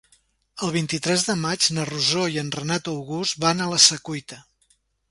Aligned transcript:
El 0.67 0.71
vint-i-tres 0.75 1.25
de 1.27 1.35
maig 1.43 1.67
na 1.77 1.85
Rosó 1.91 2.27
i 2.39 2.43
en 2.45 2.51
Renat 2.59 2.93
August 2.97 3.43
van 3.47 3.63
a 3.69 3.73
la 3.75 3.83
Secuita. 3.89 4.43